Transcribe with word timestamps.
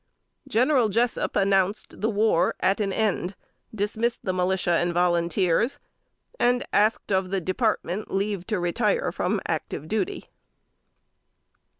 General 0.47 0.89
Jessup 0.89 1.35
announced 1.35 2.01
the 2.01 2.09
war 2.09 2.55
at 2.59 2.79
an 2.79 2.91
end, 2.91 3.35
dismissed 3.71 4.21
the 4.23 4.33
militia 4.33 4.71
and 4.71 4.95
volunteers, 4.95 5.77
and 6.39 6.65
asked 6.73 7.11
of 7.11 7.29
the 7.29 7.39
Department 7.39 8.09
leave 8.09 8.47
to 8.47 8.59
retire 8.59 9.11
from 9.11 9.39
active 9.47 9.87
duty. 9.87 10.29